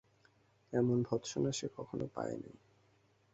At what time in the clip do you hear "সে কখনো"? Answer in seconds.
1.51-2.05